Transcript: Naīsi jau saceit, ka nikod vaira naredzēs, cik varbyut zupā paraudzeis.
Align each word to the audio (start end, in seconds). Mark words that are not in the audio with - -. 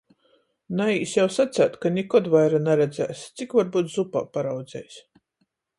Naīsi 0.79 1.13
jau 1.19 1.25
saceit, 1.35 1.75
ka 1.83 1.91
nikod 1.97 2.31
vaira 2.37 2.63
naredzēs, 2.69 3.23
cik 3.41 3.55
varbyut 3.61 3.95
zupā 3.99 4.27
paraudzeis. 4.39 4.99